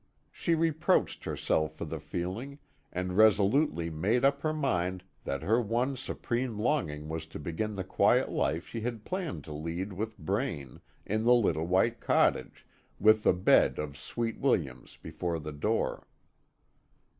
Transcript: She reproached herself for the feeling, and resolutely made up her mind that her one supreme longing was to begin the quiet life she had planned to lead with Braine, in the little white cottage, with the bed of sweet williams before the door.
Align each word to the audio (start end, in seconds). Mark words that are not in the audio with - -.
She 0.31 0.55
reproached 0.55 1.25
herself 1.25 1.75
for 1.75 1.85
the 1.85 1.99
feeling, 1.99 2.57
and 2.91 3.15
resolutely 3.15 3.91
made 3.91 4.25
up 4.25 4.41
her 4.41 4.51
mind 4.51 5.03
that 5.25 5.43
her 5.43 5.61
one 5.61 5.95
supreme 5.95 6.57
longing 6.57 7.07
was 7.07 7.27
to 7.27 7.37
begin 7.39 7.75
the 7.75 7.83
quiet 7.83 8.31
life 8.31 8.65
she 8.65 8.81
had 8.81 9.05
planned 9.05 9.43
to 9.43 9.53
lead 9.53 9.93
with 9.93 10.17
Braine, 10.17 10.81
in 11.05 11.23
the 11.23 11.35
little 11.35 11.67
white 11.67 11.99
cottage, 11.99 12.65
with 12.99 13.21
the 13.21 13.33
bed 13.33 13.77
of 13.77 13.95
sweet 13.95 14.39
williams 14.39 14.97
before 14.97 15.37
the 15.37 15.53
door. 15.53 16.07